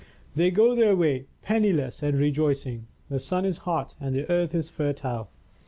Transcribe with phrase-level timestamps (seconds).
[0.35, 2.87] They go their way, penni r^^^^HIl ^^^^^^ rejoicing.
[3.09, 5.29] The sun is hot and the earth is fertile.